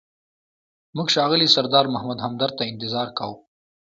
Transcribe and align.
موږ 0.95 1.07
ښاغلي 1.13 1.47
سردار 1.55 1.85
محمد 1.93 2.19
همدرد 2.25 2.53
ته 2.57 2.63
انتظار 2.71 3.07
کاوه. 3.17 3.37